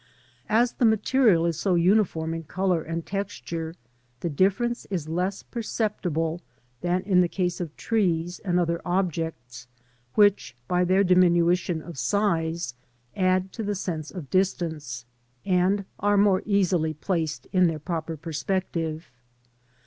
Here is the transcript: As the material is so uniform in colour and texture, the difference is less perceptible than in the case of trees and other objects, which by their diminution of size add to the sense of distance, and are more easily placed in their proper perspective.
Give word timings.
As 0.49 0.71
the 0.71 0.85
material 0.85 1.45
is 1.45 1.59
so 1.59 1.75
uniform 1.75 2.33
in 2.33 2.41
colour 2.45 2.81
and 2.81 3.05
texture, 3.05 3.75
the 4.21 4.31
difference 4.31 4.85
is 4.89 5.07
less 5.07 5.43
perceptible 5.43 6.41
than 6.81 7.03
in 7.03 7.21
the 7.21 7.27
case 7.27 7.61
of 7.61 7.77
trees 7.77 8.39
and 8.39 8.59
other 8.59 8.81
objects, 8.83 9.67
which 10.15 10.55
by 10.67 10.83
their 10.83 11.03
diminution 11.03 11.83
of 11.83 11.99
size 11.99 12.73
add 13.15 13.51
to 13.53 13.61
the 13.61 13.75
sense 13.75 14.09
of 14.09 14.31
distance, 14.31 15.05
and 15.45 15.85
are 15.99 16.17
more 16.17 16.41
easily 16.47 16.95
placed 16.95 17.45
in 17.53 17.67
their 17.67 17.77
proper 17.77 18.17
perspective. 18.17 19.11